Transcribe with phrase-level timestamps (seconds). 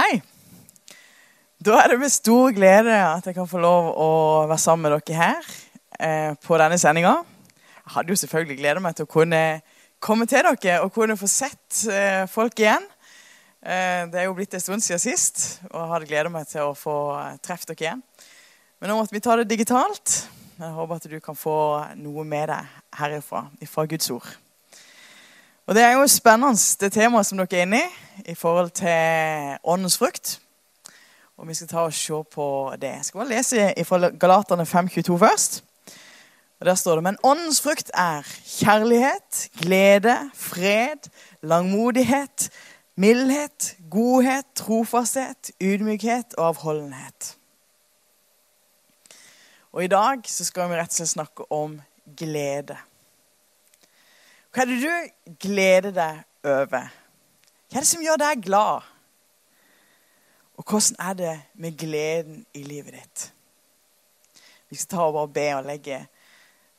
[0.00, 0.22] Hei.
[1.60, 4.12] Da er det med stor glede at jeg kan få lov å
[4.48, 5.48] være sammen med dere her
[6.00, 7.18] eh, på denne sendinga.
[7.82, 9.42] Jeg hadde jo selvfølgelig gleda meg til å kunne
[10.00, 12.86] komme til dere og kunne få sett eh, folk igjen.
[13.60, 16.70] Eh, det er jo blitt en stund siden sist, og jeg hadde gleda meg til
[16.70, 18.04] å få eh, treffe dere igjen.
[18.80, 20.22] Men nå måtte vi ta det digitalt.
[20.62, 21.58] Jeg håper at du kan få
[22.00, 22.72] noe med deg
[23.02, 24.32] herifra, ifra Guds ord.
[25.70, 29.98] Og Det er jo spennende, tema som dere er inne i i forhold til åndens
[29.98, 30.40] frukt.
[31.38, 32.88] Og Vi skal ta og se på det.
[32.88, 35.64] Jeg skal bare lese fra Galaterne 5,22 først.
[36.60, 41.10] Og Der står det Men åndens frukt er kjærlighet, glede, fred,
[41.42, 42.50] langmodighet,
[42.96, 47.36] mildhet, godhet, trofasthet, ydmykhet og avholdenhet.
[49.72, 51.80] Og i dag så skal vi rett og slett snakke om
[52.16, 52.89] glede.
[54.50, 56.88] Hva er det du gleder deg over?
[57.70, 58.86] Hva er det som gjør deg glad?
[60.58, 63.28] Og hvordan er det med gleden i livet ditt?
[64.68, 66.00] Vi skal ta og bare be og legge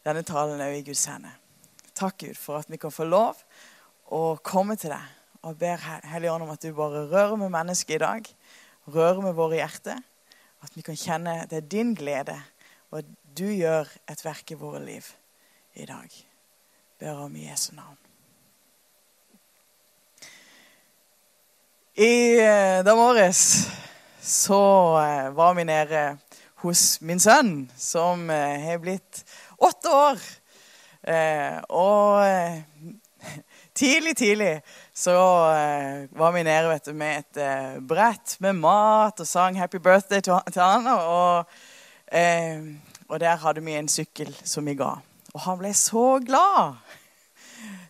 [0.04, 1.38] denne talen i Guds hender.
[1.96, 3.40] Takk, Gud, for at vi kan få lov
[4.12, 5.08] å komme til deg.
[5.48, 5.80] Og ber
[6.12, 8.28] Hellige Ånd om at du bare rører med mennesket i dag.
[8.92, 10.02] Rører med våre hjerter.
[10.62, 12.36] At vi kan kjenne det er din glede,
[12.92, 15.08] og at du gjør et verk i våre liv
[15.80, 16.20] i dag.
[17.02, 17.98] Ber om i Jesu navn.
[21.98, 23.40] I eh, dag morges
[24.22, 24.60] så
[25.02, 26.04] eh, var vi nede
[26.62, 29.24] hos min sønn, som eh, har blitt
[29.58, 30.22] åtte år.
[31.74, 32.22] Og
[33.82, 34.54] tidlig, tidlig
[34.94, 35.18] så
[36.14, 40.86] var vi nede du, med et brett med mat og sang 'Happy Birthday' til han.
[40.88, 41.50] Og,
[43.10, 45.00] og der hadde vi en sykkel som vi ga.
[45.34, 46.80] Og han ble så glad.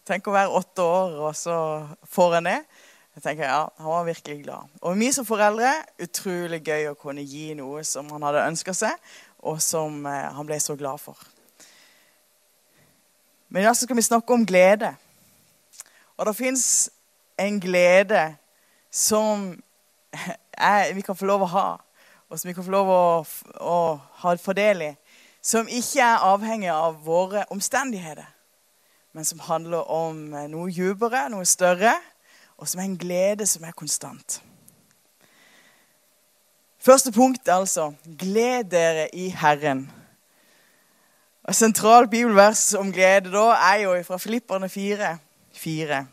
[0.07, 1.55] Tenk å være åtte år, og så
[2.09, 2.57] får han det.
[3.15, 4.71] Jeg tenker, ja, Han var virkelig glad.
[4.81, 5.69] Og vi som foreldre,
[6.01, 8.95] utrolig gøy å kunne gi noe som han hadde ønska seg,
[9.45, 11.19] og som eh, han ble så glad for.
[13.49, 14.93] Men i dag skal vi snakke om glede.
[16.17, 16.65] Og det fins
[17.37, 18.23] en glede
[18.91, 19.51] som
[20.57, 21.69] jeg, vi kan få lov å ha,
[22.29, 23.05] og som vi kan få lov å,
[23.59, 23.79] å
[24.23, 24.91] ha fordel i,
[25.43, 28.29] som ikke er avhengig av våre omstendigheter,
[29.13, 31.95] men som handler om eh, noe dypere, noe større
[32.61, 34.37] og som er en glede som er konstant.
[36.81, 39.87] Første punkt altså gled dere i Herren.
[41.43, 45.17] Og Sentralt bibelvers om glede da er jo fra Filipperne 4,
[45.53, 46.05] 4.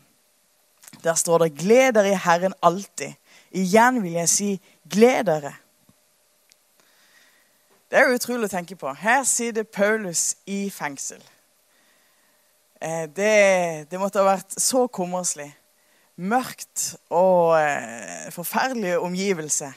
[1.03, 3.13] Der står det 'Gled dere i Herren alltid'.
[3.51, 5.53] Igjen vil jeg si 'gled dere'.
[7.91, 8.93] Det er jo utrolig å tenke på.
[8.93, 11.23] Her sitter Paulus i fengsel.
[12.81, 15.49] Eh, det, det måtte ha vært så kummerslig
[16.19, 19.71] mørkt og eh, forferdelige omgivelser.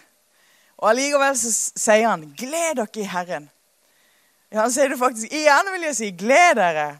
[0.83, 3.49] Og Allikevel så sier han, 'Gled dere i Herren'.
[4.53, 6.11] Ja, Han sier det faktisk igjen, vil jeg si.
[6.11, 6.99] Gled dere.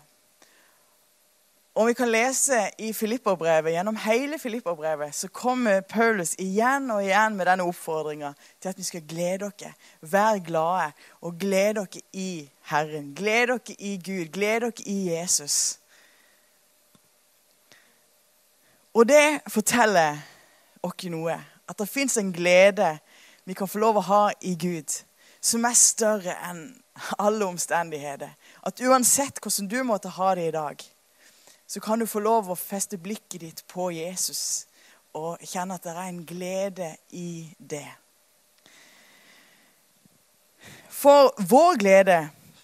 [1.75, 7.37] Og vi kan lese i Filipperbrevet, gjennom hele Filipperbrevet så kommer Paulus igjen og igjen
[7.37, 9.73] med denne oppfordringa til at vi skal glede dere.
[10.01, 13.15] Vær glade og gled dere i Herren.
[13.15, 14.29] Gled dere i Gud.
[14.33, 15.82] Gled dere i Jesus.
[18.93, 20.21] Og det forteller
[20.83, 21.39] oss noe.
[21.69, 22.99] At det fins en glede
[23.45, 24.91] vi kan få lov å ha i Gud,
[25.41, 26.67] som er større enn
[27.19, 28.35] alle omstendigheter.
[28.63, 30.85] At uansett hvordan du måtte ha det i dag,
[31.67, 34.67] så kan du få lov å feste blikket ditt på Jesus
[35.17, 37.89] og kjenne at det er en glede i det.
[40.93, 42.19] For vår glede,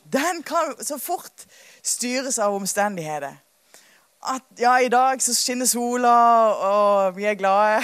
[0.04, 1.44] den kan så fort
[1.82, 3.36] styres av omstendigheter
[4.22, 6.12] at ja, i dag så skinner sola,
[6.50, 7.82] og vi er glade.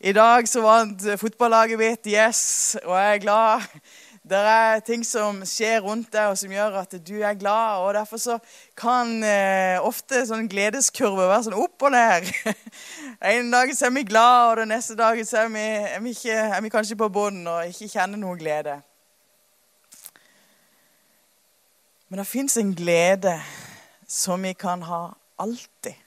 [0.00, 3.62] I dag så vant fotballaget mitt, yes, og jeg er glad.
[4.22, 7.80] Det er ting som skjer rundt deg, og som gjør at du er glad.
[7.82, 8.36] og Derfor så
[8.78, 12.28] kan eh, ofte sånn gledeskurve være sånn opp og ned.
[13.32, 16.14] En dag så er vi glad, og den neste dagen så er vi, er vi,
[16.14, 18.76] ikke, er vi kanskje på bunnen og ikke kjenner noe glede.
[22.10, 23.34] Men det fins en glede
[24.06, 25.04] som vi kan ha
[25.38, 25.98] alltid.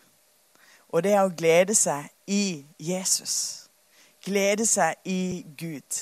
[0.90, 3.68] Og det er å glede seg i Jesus.
[4.26, 6.02] Glede seg i Gud.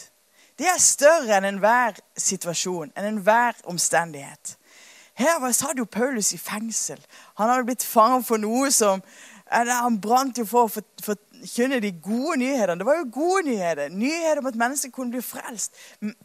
[0.59, 4.57] Det er større enn enhver situasjon, enn enhver omstendighet.
[5.17, 7.01] Her satt jo Paulus i fengsel.
[7.37, 9.03] Han hadde blitt fanget for noe som
[9.53, 12.79] Han brant jo for å forkynne de gode nyhetene.
[12.79, 13.91] Det var jo gode nyheter.
[13.93, 15.75] Nyheter om at mennesker kunne bli frelst.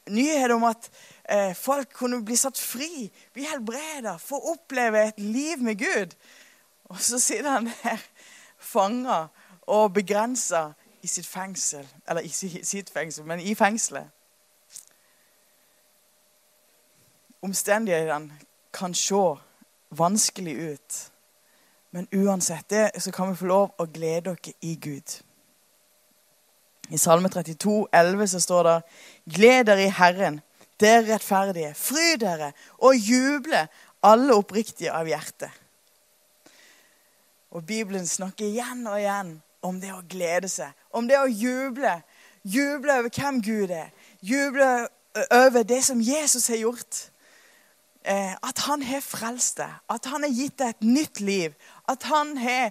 [0.09, 0.89] Nyheter om at
[1.29, 6.15] eh, folk kunne bli satt fri, bli helbreda, få oppleve et liv med Gud.
[6.89, 7.99] Og så sitter han der
[8.59, 9.27] fanga
[9.67, 10.71] og begrensa
[11.03, 14.09] i sitt fengsel Eller ikke i sitt fengsel, men i fengselet.
[17.43, 18.35] Omstendighetene
[18.73, 19.37] kan se
[19.91, 21.13] vanskelig ut.
[21.91, 25.15] Men uansett det, så kan vi få lov å glede dere i Gud.
[26.89, 28.77] I Salme 32, 11 så står det
[29.37, 30.41] Gled dere i Herren,
[30.81, 31.75] dere rettferdige.
[31.77, 33.67] Fry dere og juble,
[34.03, 35.51] alle oppriktige av hjerte.
[37.51, 41.99] Og Bibelen snakker igjen og igjen om det å glede seg, om det å juble.
[42.45, 43.89] Juble over hvem Gud er.
[44.23, 44.89] Juble
[45.35, 47.09] over det som Jesus har gjort.
[48.05, 51.57] Eh, at han har frelst deg, at han har gitt deg et nytt liv.
[51.89, 52.71] At han har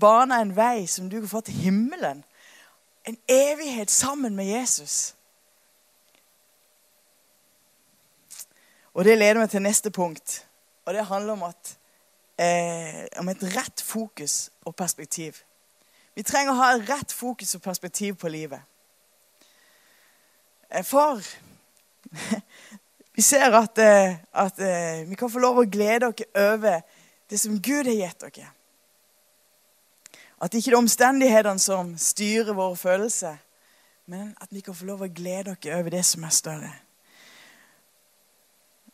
[0.00, 2.22] bana en vei som du kan få til himmelen.
[3.04, 5.14] En evighet sammen med Jesus.
[8.94, 10.44] Og det leder meg til neste punkt.
[10.84, 11.76] Og det handler om, at,
[12.42, 15.42] eh, om et rett fokus og perspektiv.
[16.14, 18.60] Vi trenger å ha et rett fokus og perspektiv på livet.
[20.70, 21.22] Eh, for
[23.16, 26.82] vi ser at, eh, at, eh, vi kan få lov å glede oss over
[27.30, 28.50] det som Gud har gitt dere.
[30.42, 33.36] At ikke det er omstendighetene som styrer våre følelser,
[34.10, 36.72] men at vi kan få lov å glede oss over det som er større.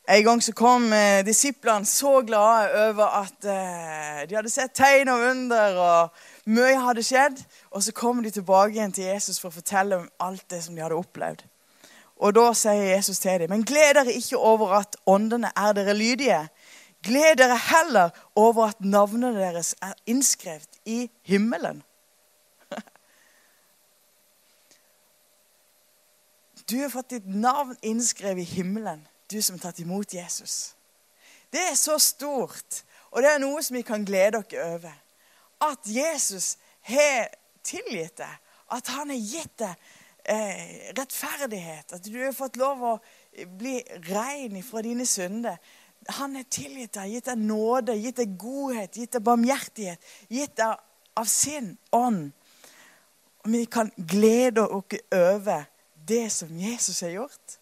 [0.08, 5.10] En gang så kom eh, disiplene så glade over at eh, de hadde sett tegn
[5.12, 7.42] og under, og mye hadde skjedd.
[7.76, 10.72] Og så kom de tilbake igjen til Jesus for å fortelle om alt det som
[10.72, 11.42] de hadde opplevd.
[12.24, 15.94] Og da sier Jesus til dem, men gled dere ikke over at åndene er dere
[15.98, 16.40] lydige.
[17.04, 21.84] Gled dere heller over at navnene deres er innskrevet i himmelen.
[26.68, 30.74] Du har fått ditt navn innskrevet i himmelen du som har tatt imot Jesus.
[31.52, 34.94] Det er så stort, og det er noe som vi kan glede oss over.
[35.64, 36.56] At Jesus
[36.88, 37.28] har
[37.64, 38.34] tilgitt deg,
[38.72, 39.88] at han har gitt deg
[40.28, 41.92] eh, rettferdighet.
[41.96, 42.94] At du har fått lov å
[43.58, 43.78] bli
[44.10, 45.58] ren fra dine synder.
[46.18, 50.12] Han har tilgitt deg, gitt deg nåde, gitt deg godhet, gitt deg barmhjertighet.
[50.32, 50.76] Gitt deg
[51.18, 52.30] av sin ånd.
[53.44, 55.66] Og vi kan glede oss over
[56.08, 57.57] det som Jesus har gjort.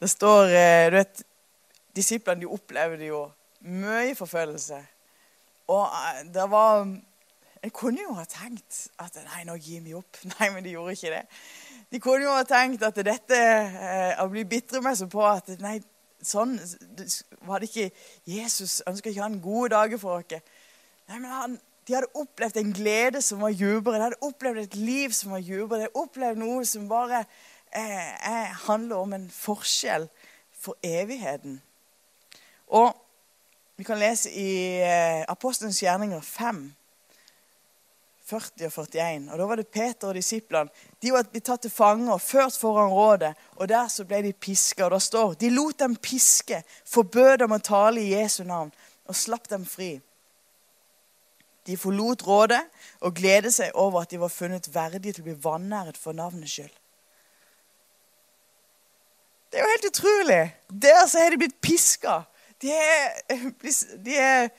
[0.00, 1.24] Det står eh, du vet,
[1.96, 3.24] Disiplene de opplevde jo
[3.66, 4.78] mye forfølgelse.
[5.68, 6.86] Og eh, det var
[7.62, 10.20] En kunne jo ha tenkt at nei, nå gir vi opp.
[10.36, 11.24] Nei, men de gjorde ikke det.
[11.90, 15.50] De kunne jo ha tenkt at dette eh, Å bli bitre med seg på at
[15.58, 15.80] nei,
[16.22, 16.54] sånn
[17.46, 17.88] var det ikke
[18.30, 20.38] Jesus ønsker ikke han gode dager for oss.
[21.08, 21.58] Nei, men han,
[21.88, 23.96] De hadde opplevd en glede som var dypere.
[23.96, 25.80] De hadde opplevd et liv som var dypere.
[25.80, 27.24] De hadde opplevd noe som bare
[27.72, 30.08] eh, handler om en forskjell
[30.58, 31.60] for evigheten.
[32.68, 32.96] Og
[33.76, 36.74] vi kan lese i eh, Apostelens gjerninger 5,
[38.28, 39.28] 40 og 41.
[39.32, 40.70] Og Da var det Peter og disiplene.
[41.02, 43.34] De var blitt tatt til fange og ført foran rådet.
[43.56, 44.84] og Der så ble de piska.
[44.84, 48.72] Og det står de lot dem piske, forbød dem å tale i Jesu navn
[49.08, 50.00] og slapp dem fri.
[51.66, 52.64] De forlot rådet
[53.00, 56.52] og gledet seg over at de var funnet verdige til å bli vanæret for navnets
[56.52, 56.74] skyld.
[59.48, 60.42] Det er jo helt utrolig.
[60.68, 62.20] Der så har de blitt piska.
[62.60, 64.50] De har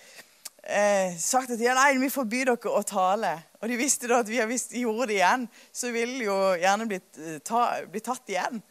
[0.64, 3.36] eh, sagt at ja, nei, vi forbyr dere å tale.
[3.62, 6.88] Og de visste da at hvis de gjorde det igjen, så ville de jo gjerne
[6.90, 8.62] blitt eh, ta, bli tatt igjen.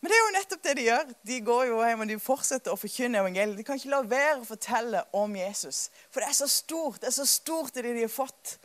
[0.00, 1.12] Men det er jo nettopp det de gjør.
[1.24, 3.56] De går jo hjem og de fortsetter å forkynne evangeliet.
[3.56, 5.86] De kan ikke la være å fortelle om Jesus.
[6.12, 6.98] For det er så stort.
[7.00, 8.56] Det er så stort det de har fått.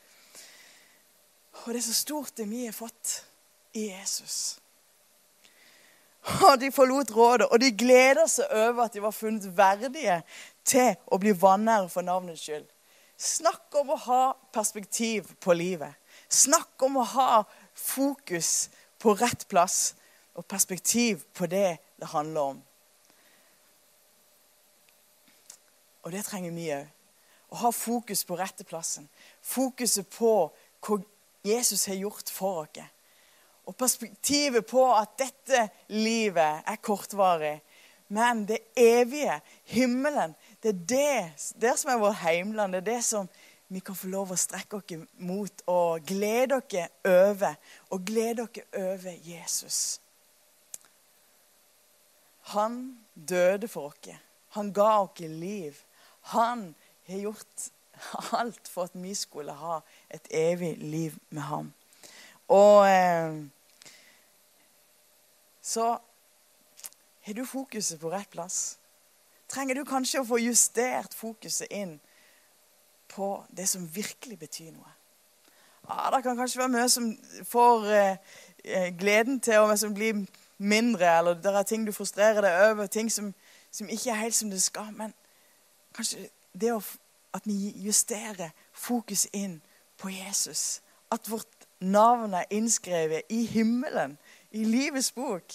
[1.61, 3.21] Og det er så stort det vi har fått
[3.77, 4.57] i Jesus.
[6.29, 10.21] Og de forlot rådet, og de gleder seg over at de var funnet verdige
[10.67, 12.67] til å bli vanære for navnets skyld.
[13.19, 14.21] Snakk om å ha
[14.55, 15.97] perspektiv på livet.
[16.29, 17.43] Snakk om å ha
[17.73, 18.69] fokus
[19.01, 19.95] på rett plass
[20.37, 22.61] og perspektiv på det det handler om.
[26.03, 26.87] Og det trenger vi òg.
[27.49, 29.07] Å ha fokus på rette plassen.
[29.41, 30.51] Fokuset på
[30.85, 30.97] hva
[31.43, 32.85] Jesus har gjort for oss
[33.69, 37.59] og perspektivet på at dette livet er kortvarig.
[38.09, 39.35] Men det evige,
[39.69, 40.33] himmelen,
[40.63, 42.73] det er det, det som er vår heimland.
[42.73, 43.29] Det er det som
[43.69, 47.59] vi kan få lov å strekke oss mot og glede oss over.
[47.93, 49.81] Og glede oss over Jesus.
[52.55, 54.17] Han døde for oss.
[54.57, 55.77] Han ga oss liv.
[56.33, 56.71] Han
[57.05, 57.69] har gjort
[58.41, 61.71] alt for at vi skulle ha et evig liv med ham.
[62.49, 63.37] Og eh,
[65.69, 65.99] så
[67.21, 68.79] har du fokuset på rett plass.
[69.49, 71.99] Trenger du kanskje å få justert fokuset inn
[73.09, 74.95] på det som virkelig betyr noe.
[75.89, 77.11] Ja, Det kan kanskje være mye som
[77.45, 78.17] får eh,
[78.63, 80.11] eh gleden til å liksom, bli
[80.57, 83.33] mindre, eller det er ting du frustrerer deg over, ting som,
[83.71, 84.91] som ikke er helt som det skal.
[84.93, 85.13] Men
[85.93, 86.81] kanskje det å,
[87.33, 89.61] at vi justerer fokus inn
[89.97, 90.81] på Jesus.
[91.11, 94.17] At vårt navn er innskrevet i himmelen,
[94.51, 95.53] i livets bok.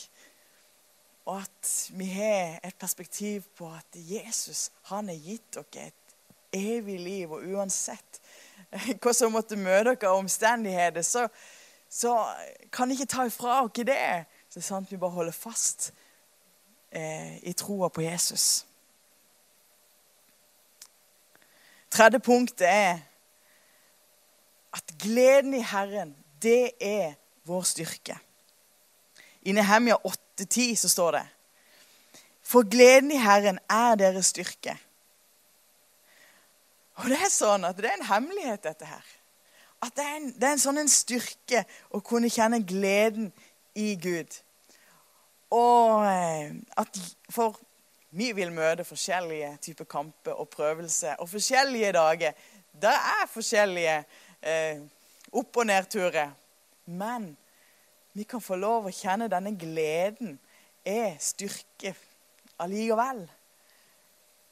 [1.24, 6.16] Og at vi har et perspektiv på at Jesus han har gitt dere et
[6.52, 7.32] evig liv.
[7.32, 8.20] Og uansett
[9.00, 11.26] hva som måtte møte dere av omstendigheter, så,
[11.88, 12.16] så
[12.72, 14.10] kan ikke ta ifra dere det.
[14.48, 15.92] Så det er sant vi bare holder fast
[16.90, 18.66] eh, i troa på Jesus.
[21.94, 23.02] Tredje punktet er
[24.74, 27.14] at gleden i Herren, det er
[27.46, 28.16] vår styrke.
[29.44, 31.24] I Nehemia 8,10 så står det
[32.42, 34.76] For gleden i Herren er deres styrke.
[37.02, 39.04] Og det er sånn at det er en hemmelighet, dette her.
[39.82, 43.32] At det er en, det er en sånn en styrke å kunne kjenne gleden
[43.74, 44.30] i Gud.
[45.54, 47.00] Og eh, at
[47.32, 47.58] For
[48.14, 52.36] vi vil møte forskjellige typer kamper og prøvelser og forskjellige dager.
[52.70, 53.96] Det er forskjellige
[54.40, 54.84] eh,
[55.34, 56.30] opp- og nedturer.
[56.86, 57.32] Men
[58.14, 60.36] vi kan få lov å kjenne denne gleden
[60.86, 61.94] er styrke
[62.62, 63.24] allikevel.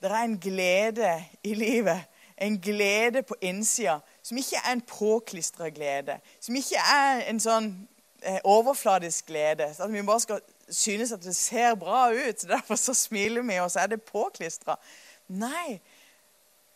[0.02, 1.12] Det er en glede
[1.46, 2.08] i livet,
[2.42, 6.18] en glede på innsida, som ikke er en påklistra glede.
[6.42, 7.70] Som ikke er en sånn
[8.22, 9.70] eh, overfladisk glede.
[9.74, 10.42] Så at vi bare skal
[10.72, 14.02] synes at det ser bra ut, så derfor så smiler vi, og så er det
[14.02, 14.74] påklistra.
[15.28, 15.78] Nei,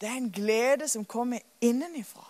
[0.01, 2.27] det er en glede som kommer innenifra.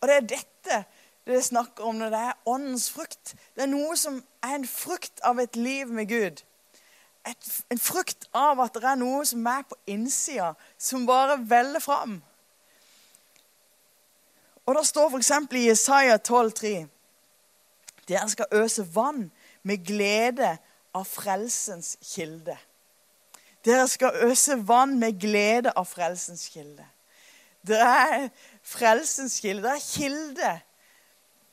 [0.00, 0.82] Og det er dette
[1.28, 3.34] det snakker om når det er åndens frukt.
[3.54, 6.40] Det er noe som er en frukt av et liv med Gud.
[7.28, 11.84] Et, en frukt av at det er noe som er på innsida, som bare veller
[11.84, 12.22] fram.
[14.68, 15.32] Og Det står f.eks.
[15.52, 16.86] i Jesaja 12,3.:
[18.08, 19.30] Dere skal øse vann
[19.62, 20.56] med glede
[20.94, 22.56] av frelsens kilde.
[23.64, 26.86] Dere skal øse vann med glede av frelsens kilde.
[27.66, 28.28] Det er
[28.62, 29.62] frelsens kilde.
[29.62, 30.52] Det er kilde.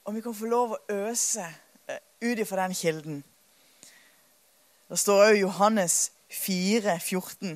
[0.05, 1.45] Og vi kan få lov å øse
[1.89, 3.23] eh, ut ifra den kilden.
[4.85, 7.55] Det står òg Johannes 4, 14.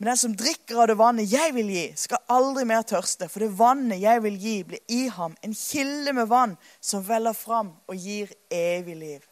[0.00, 3.28] Men den som drikker av det vannet jeg vil gi, skal aldri mer tørste.
[3.28, 7.36] For det vannet jeg vil gi, blir i ham en kilde med vann som veller
[7.36, 9.26] fram og gir evig liv.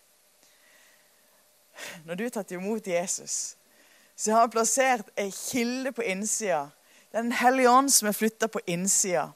[2.05, 3.57] Når du har tatt imot Jesus,
[4.13, 6.67] så har han plassert ei kilde på innsida.
[7.17, 9.31] Den hellige ånd som er flytta på innsida.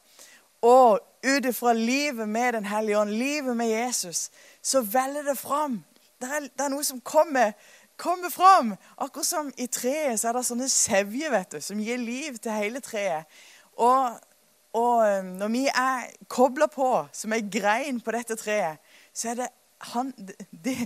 [0.61, 4.31] Og ut ifra livet med Den hellige ånd, livet med Jesus,
[4.63, 5.85] så veller det fram.
[6.21, 7.53] Det er, det er noe som kommer,
[7.97, 8.75] kommer fram.
[8.99, 12.55] Akkurat som i treet så er det sånne sevjer vet du, som gir liv til
[12.55, 13.31] hele treet.
[13.79, 14.19] Og,
[14.79, 18.83] og um, når vi er kobla på som ei grein på dette treet,
[19.15, 19.51] så er det
[19.93, 20.13] han,
[20.51, 20.77] det,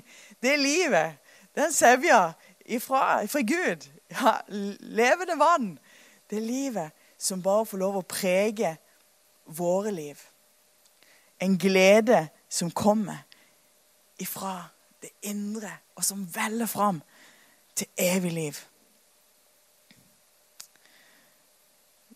[0.42, 1.18] det livet
[1.56, 2.32] den sevja
[2.64, 4.38] ifra, ifra Gud, ja,
[4.80, 5.78] levende vann,
[6.30, 8.76] det livet som bare får lov å prege
[9.46, 10.20] våre liv.
[11.38, 13.24] En glede som kommer
[14.18, 14.68] ifra
[15.02, 17.02] det indre, og som veller fram
[17.76, 18.60] til evig liv.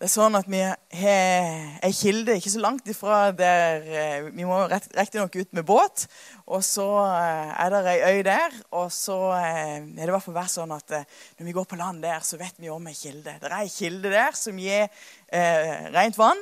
[0.00, 4.46] Det er sånn at Vi har ei kilde ikke så langt ifra der eh, Vi
[4.48, 6.06] må riktignok ut med båt.
[6.48, 8.56] Og så eh, er det ei øy der.
[8.80, 11.76] Og så eh, er det i hvert fall vært sånn at når vi går på
[11.76, 13.36] land der, så vet vi om ei kilde.
[13.42, 16.40] Det er ei kilde der som gir eh, rent vann.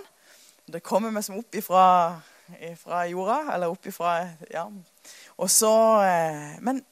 [0.68, 2.20] Det kommer vi som opp ifra,
[2.60, 3.54] ifra jorda.
[3.54, 4.70] Eller opp ifra Ja.
[5.36, 6.84] Og så eh, Men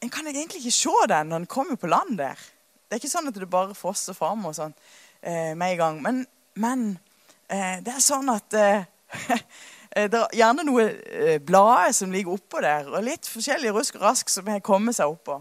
[0.00, 2.40] en kan egentlig ikke se den når en kommer på land der.
[2.88, 4.74] Det er ikke sånn at det bare fosser fram og sånn
[5.20, 6.00] eh, med en gang.
[6.02, 6.22] Men,
[6.54, 6.84] men
[7.48, 10.86] eh, det er sånn at det er gjerne noe
[11.44, 15.10] blader som ligger oppå der, og litt forskjellig rusk og rask som har kommet seg
[15.10, 15.40] oppå.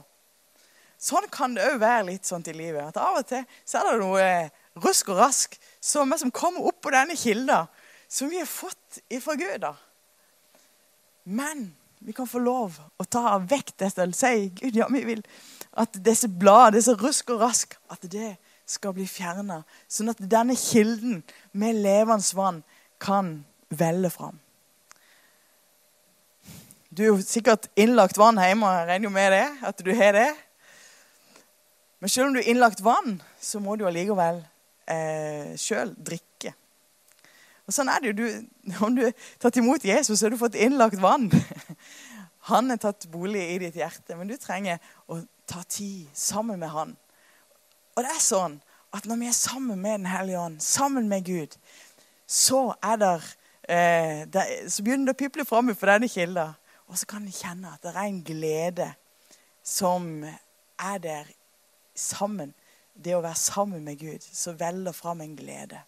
[0.98, 2.88] Sånn kan det òg være litt sånn i livet.
[2.88, 4.30] At Av og til så er det noe
[4.84, 7.66] rusk og rask som, som kommer opp på denne kilda,
[8.08, 9.62] som vi har fått ifra Gud.
[9.64, 9.76] da.
[11.24, 15.24] Men vi kan få lov å ta vekk dette si Gud, ja, vi vil
[15.76, 18.36] at disse bladene, disse rusk og rask, at det
[18.70, 19.64] skal bli fjerna.
[19.92, 22.62] Sånn at denne kilden med levende vann
[23.02, 23.38] kan
[23.70, 24.40] velle fram.
[26.96, 28.70] Du er jo sikkert innlagt vann hjemme.
[28.72, 30.30] Jeg regner jo med det, at du har det.
[32.00, 34.40] Men selv om du er innlagt vann, så må du allikevel
[34.92, 36.54] eh, sjøl drikke.
[37.66, 38.18] Og Sånn er det jo.
[38.20, 41.32] Du, om du har tatt imot Jesus, så har du fått innlagt vann.
[42.52, 44.78] Han har tatt bolig i ditt hjerte, men du trenger
[45.10, 45.18] å
[45.50, 46.92] ta tid sammen med han.
[47.96, 48.60] Og det er sånn
[48.94, 51.56] at når vi er sammen med Den hellige ånd, sammen med Gud,
[52.30, 53.26] så er der,
[53.64, 56.54] eh, der Så begynner det å piple fram for denne kilda.
[56.88, 58.94] Og så kan du kjenne at det er en glede
[59.64, 61.26] som er der
[61.96, 62.54] sammen.
[63.04, 65.82] Det å være sammen med Gud, så veller fram en glede.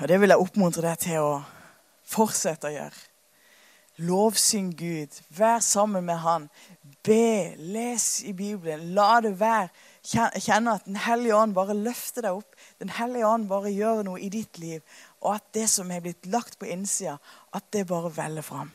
[0.00, 1.34] Og Det vil jeg oppmuntre deg til å
[2.06, 3.04] fortsette å gjøre.
[3.96, 5.14] Lovsyng Gud.
[5.32, 6.48] Vær sammen med Han.
[7.02, 7.56] Be.
[7.56, 8.92] Les i Bibelen.
[8.94, 9.70] La det være.
[10.04, 12.58] Kjenne at Den hellige ånd bare løfter deg opp.
[12.78, 14.82] Den hellige ånd bare gjør noe i ditt liv.
[15.24, 17.16] Og at det som er blitt lagt på innsida,
[17.56, 18.68] at det bare veller fram.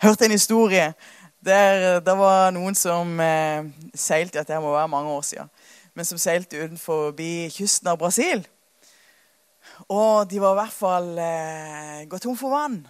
[0.00, 0.94] Hørte en historie
[1.44, 5.50] der der var noen som eh, seilte det må være mange år siden,
[5.94, 7.12] men som seilte utenfor
[7.54, 8.44] kysten av Brasil.
[9.88, 12.82] Og de var i hvert fall eh, gått tom for vann.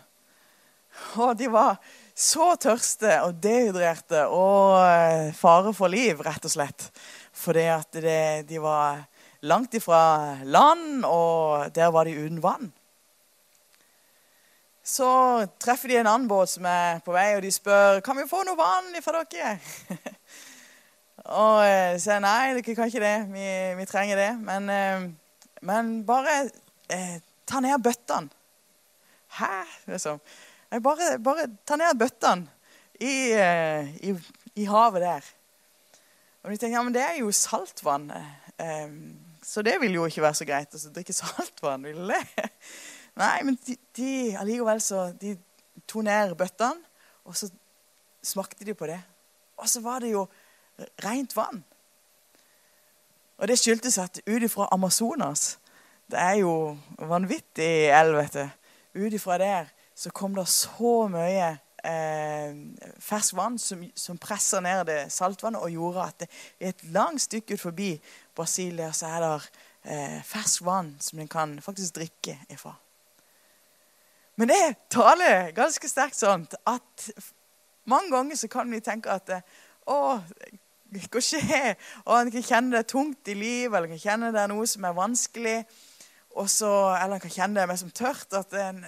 [1.18, 1.78] Og de var
[2.14, 6.88] så tørste og dehydrerte og eh, fare for liv, rett og slett.
[7.34, 9.02] Fordi at det, de var
[9.44, 12.70] langt ifra land, og der var de uten vann.
[14.84, 15.08] Så
[15.62, 18.42] treffer de en annen båt som er på vei, og de spør kan vi få
[18.44, 19.56] noe vann fra dere.
[21.40, 23.14] og de sier nei, dere kan ikke det.
[23.32, 23.46] Vi,
[23.80, 24.32] vi trenger det.
[24.44, 25.06] Men, eh,
[25.64, 26.42] men bare
[26.92, 27.16] eh,
[27.48, 28.28] ta ned bøttene.
[29.38, 29.64] Hæ?
[29.88, 30.20] Liksom.
[30.84, 32.46] Bare, bare ta ned bøttene
[33.00, 34.14] i, eh, i,
[34.54, 35.32] i, havet der.
[36.44, 38.10] Og de tenker ja, men det er jo saltvann.
[38.60, 38.92] Eh,
[39.42, 41.88] så det vil jo ikke være så greit å drikke saltvann.
[41.88, 42.22] vil det?
[43.14, 45.36] Nei, men de, de allikevel så de
[45.86, 46.82] tok ned bøttene,
[47.24, 47.48] og så
[48.24, 48.98] smakte de på det.
[49.60, 50.26] Og så var det jo
[51.04, 51.62] rent vann.
[53.38, 55.58] Og det skyldtes at ut ifra Amazonas
[56.10, 58.48] Det er jo vanvittig elv, vet du.
[59.00, 61.54] Ut ifra der så kom det så mye
[61.86, 62.54] eh,
[63.00, 66.28] fersk vann som, som pressa ned det saltvannet og gjorde at det,
[66.60, 67.90] et langt stykke ut forbi
[68.36, 69.32] Brasilia så er det
[69.84, 72.74] eh, fersk vann som en kan faktisk drikke ifra.
[74.36, 77.08] Men det taler ganske sterkt sånn at
[77.86, 79.30] mange ganger så kan vi tenke at
[79.86, 80.16] å,
[80.94, 81.74] hva skjer?
[82.06, 84.66] Og en kan kjenne det tungt i livet, eller en kan kjenne det er noe
[84.70, 85.58] som er vanskelig.
[86.50, 88.32] Så, eller en kan kjenne det mer som tørt.
[88.34, 88.82] at en,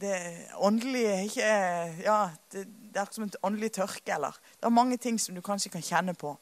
[0.00, 0.16] det
[0.56, 2.18] åndelige er ikke Ja,
[2.52, 4.14] det, det er som en åndelig tørke.
[4.14, 6.36] eller Det er mange ting som du kanskje kan kjenne på.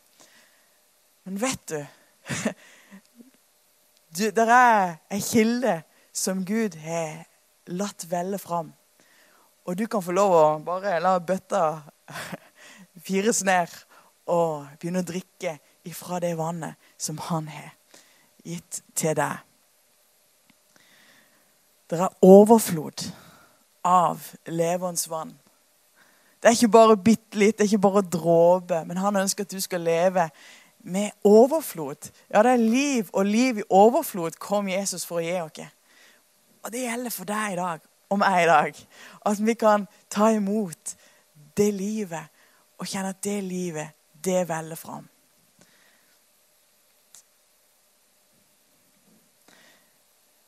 [1.25, 1.87] Men vet du,
[4.19, 7.27] du Det er en kilde som Gud har
[7.75, 8.73] latt velle fram.
[9.69, 11.65] Og du kan få lov å bare la bøtta
[13.07, 13.73] fires ned
[14.29, 17.75] og begynne å drikke ifra det vannet som han har
[18.45, 19.45] gitt til deg.
[21.89, 23.07] Det er overflod
[23.89, 25.33] av levende vann.
[26.39, 29.55] Det er ikke bare bitte litt, det er ikke bare dråpe, men han ønsker at
[29.55, 30.29] du skal leve
[30.87, 32.11] med overflod.
[32.31, 35.65] Ja, det er liv, og liv i overflod kom Jesus for å gi oss.
[36.63, 38.81] Og det gjelder for deg i dag og meg i dag.
[39.27, 40.97] At vi kan ta imot
[41.57, 42.35] det livet
[42.79, 43.95] og kjenne at det livet,
[44.25, 45.09] det veller fram.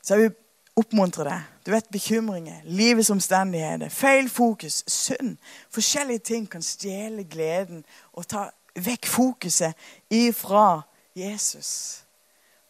[0.03, 0.37] Så jeg vil
[0.81, 1.49] oppmuntre deg.
[1.67, 5.37] Du vet bekymringer, livets omstendigheter, feil fokus, synd.
[5.71, 9.75] Forskjellige ting kan stjele gleden og ta vekk fokuset
[10.11, 10.83] ifra
[11.15, 12.03] Jesus.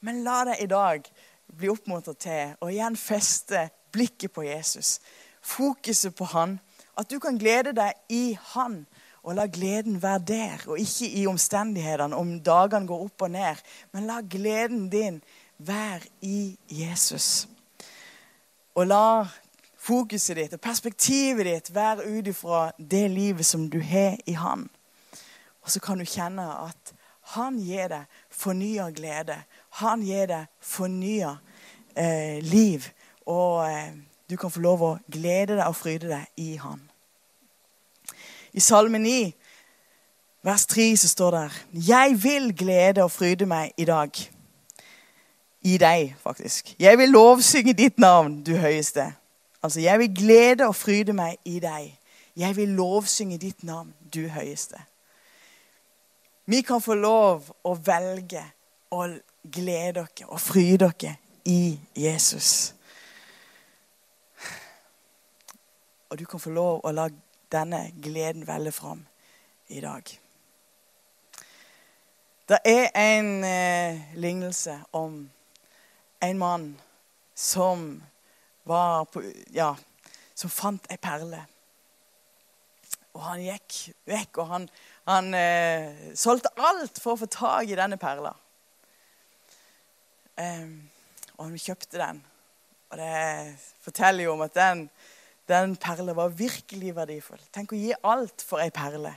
[0.01, 1.11] Men la deg i dag
[1.57, 4.99] bli oppmuntret til å igjen feste blikket på Jesus.
[5.43, 6.59] Fokuset på han.
[6.99, 8.85] At du kan glede deg i han.
[9.23, 13.61] Og la gleden være der, og ikke i omstendighetene, om dagene går opp og ned.
[13.93, 15.21] Men la gleden din
[15.59, 17.49] være i Jesus.
[18.75, 19.27] Og la
[19.81, 24.69] fokuset ditt og perspektivet ditt være ut ifra det livet som du har i Han.
[25.61, 26.95] Og så kan du kjenne at
[27.35, 29.37] han gir deg fornya glede.
[29.81, 31.35] Han gir deg fornya
[31.97, 32.87] eh, liv.
[33.27, 33.93] Og eh,
[34.31, 36.83] du kan få lov å glede deg og fryde deg i Han.
[38.53, 39.31] I Salme 9,
[40.43, 41.47] vers 3, så står det
[41.87, 44.11] Jeg vil glede og fryde meg i dag
[45.61, 46.75] i deg, faktisk.
[46.81, 49.13] Jeg vil lovsynge ditt navn, du høyeste.
[49.63, 51.93] Altså, jeg vil glede og fryde meg i deg.
[52.37, 54.81] Jeg vil lovsynge ditt navn, du høyeste.
[56.47, 58.43] Vi kan få lov å velge
[58.91, 59.05] å
[59.43, 62.75] glede dere og fryde dere i Jesus.
[66.11, 67.07] Og du kan få lov å la
[67.53, 69.05] denne gleden velle fram
[69.71, 70.11] i dag.
[72.51, 75.21] Det er en eh, lignelse om
[76.23, 76.65] en mann
[77.35, 78.03] som
[78.67, 79.23] var på,
[79.55, 79.71] ja,
[80.35, 81.45] som fant ei perle.
[83.15, 84.71] Og han gikk vekk, og han,
[85.11, 88.31] Han eh, solgte alt for å få tak i denne perla.
[90.41, 90.69] Eh,
[91.37, 92.21] og han kjøpte den.
[92.91, 94.85] Og det forteller jo om at den,
[95.49, 97.43] den perla var virkelig verdifull.
[97.55, 99.13] Tenk å gi alt for ei perle.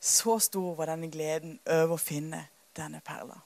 [0.00, 3.36] Så stor var denne gleden over å finne denne perla.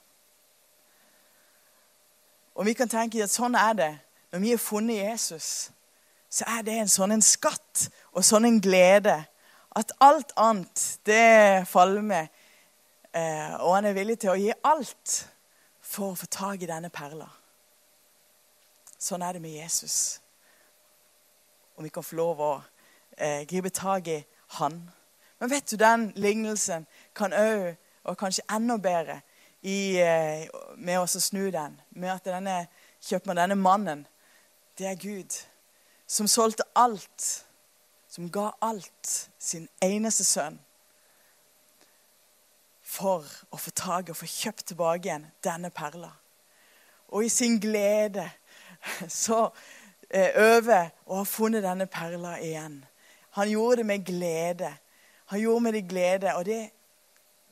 [2.55, 3.93] Og vi kan tenke at sånn er det
[4.31, 5.49] når vi har funnet Jesus.
[6.31, 9.17] Så er det en sånn en skatt og sånn en glede
[9.75, 12.31] at alt annet, det faller med.
[13.11, 15.15] Eh, og han er villig til å gi alt
[15.95, 17.27] for å få tak i denne perla.
[18.99, 20.19] Sånn er det med Jesus.
[21.75, 22.51] Og vi kan få lov å
[23.17, 24.19] eh, gripe tak i
[24.59, 24.77] han.
[25.39, 27.73] Men vet du, den lignelsen kan òg,
[28.05, 29.21] og kanskje enda bedre,
[29.65, 30.45] i, eh,
[30.77, 32.59] med å snu den, med at denne
[33.01, 34.05] kjøpmannen, denne mannen,
[34.77, 35.39] det er Gud,
[36.07, 37.45] som solgte alt
[38.15, 40.55] som ga alt, sin eneste sønn,
[42.95, 46.11] for å få tak i og få kjøpt tilbake igjen denne perla.
[47.11, 48.29] Og i sin glede
[49.11, 49.49] så
[50.09, 52.79] eh, over å ha funnet denne perla igjen.
[53.35, 54.71] Han gjorde det med glede.
[55.25, 56.61] Han gjorde med det glede, og det,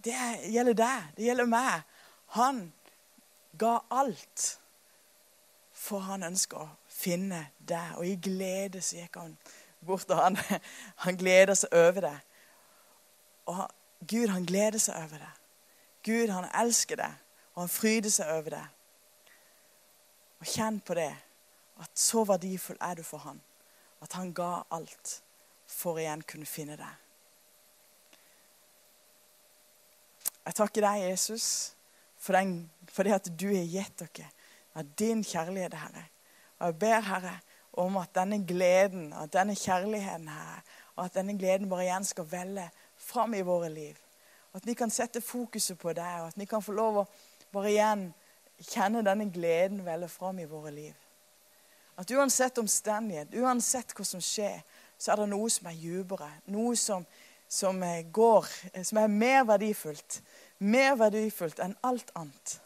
[0.05, 0.15] det
[0.53, 1.07] gjelder deg.
[1.17, 1.83] Det gjelder meg.
[2.37, 2.65] Han
[3.59, 4.45] ga alt,
[5.73, 7.97] for han ønsker å finne deg.
[7.97, 9.35] Og i glede så gikk han
[9.83, 10.39] bort, og han,
[11.05, 12.17] han gleder seg over det.
[13.51, 13.65] Og
[14.07, 15.33] Gud, han gleder seg over det.
[16.03, 17.11] Gud, han elsker det,
[17.53, 18.63] og han fryder seg over det.
[20.43, 21.11] Og kjenn på det,
[21.79, 23.39] at så verdifull er du for han,
[24.03, 25.19] at han ga alt
[25.67, 26.99] for å igjen kunne finne deg.
[30.43, 31.47] Jeg takker deg, Jesus,
[32.19, 34.27] for, den, for det at du har gitt dere
[34.75, 36.07] av din kjærlighet, Herre.
[36.59, 37.37] Og jeg ber, Herre,
[37.79, 40.59] om at denne gleden, at denne kjærligheten Herre,
[40.95, 42.67] og at denne gleden bare igjen skal velle
[43.03, 43.99] fram i våre liv.
[44.53, 47.07] At vi kan sette fokuset på deg, og at vi kan få lov å
[47.53, 48.07] bare igjen
[48.63, 50.93] kjenne denne gleden velle fram i våre liv.
[51.97, 54.63] At uansett omstendighet, uansett hva som skjer,
[54.97, 56.29] så er det noe som er dypere.
[56.53, 57.05] Noe som,
[57.49, 57.81] som
[58.13, 58.49] går,
[58.81, 60.21] som er mer verdifullt.
[60.63, 62.57] Mer verdifullt enn alt annet.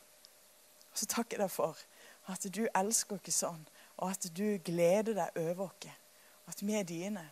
[0.94, 1.80] Så takker jeg deg for
[2.28, 3.66] at du elsker oss sånn
[3.98, 5.94] og at du gleder deg over oss.
[6.48, 7.24] At vi er dine.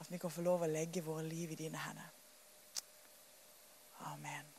[0.00, 2.14] At vi kan få lov å legge våre liv i dine hender.
[4.12, 4.57] Amen.